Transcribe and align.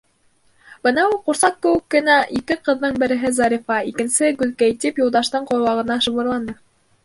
—Бынауы 0.87 1.19
ҡурсаҡ 1.27 1.59
кеүек 1.65 1.83
кенә 1.97 2.15
ике 2.39 2.57
ҡыҙҙың 2.69 2.97
береһе 3.05 3.33
Зарифа, 3.41 3.79
икенсеһе 3.95 4.35
Гөлкәй, 4.43 4.77
-тип 4.81 5.03
Юлдаштың 5.07 5.49
ҡолағына 5.55 6.03
шыбырланы. 6.09 6.61